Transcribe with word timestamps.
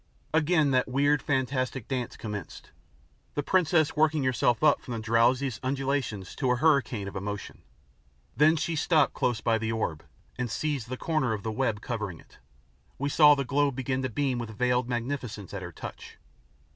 Again 0.33 0.71
that 0.71 0.87
weird, 0.87 1.21
fantastic 1.21 1.87
dance 1.87 2.17
commenced, 2.17 2.71
the 3.35 3.43
princess 3.43 3.95
working 3.95 4.23
herself 4.23 4.63
up 4.63 4.81
from 4.81 4.95
the 4.95 4.99
drowsiest 4.99 5.59
undulations 5.61 6.33
to 6.37 6.49
a 6.49 6.55
hurricane 6.55 7.07
of 7.07 7.15
emotion. 7.15 7.61
Then 8.35 8.55
she 8.55 8.75
stopped 8.75 9.13
close 9.13 9.41
by 9.41 9.59
the 9.59 9.71
orb, 9.71 10.03
and 10.39 10.49
seized 10.49 10.89
the 10.89 10.97
corner 10.97 11.33
of 11.33 11.43
the 11.43 11.51
web 11.51 11.81
covering 11.81 12.19
it. 12.19 12.39
We 12.97 13.09
saw 13.09 13.35
the 13.35 13.45
globe 13.45 13.75
begin 13.75 14.01
to 14.01 14.09
beam 14.09 14.39
with 14.39 14.57
veiled 14.57 14.89
magnificence 14.89 15.53
at 15.53 15.61
her 15.61 15.71
touch. 15.71 16.17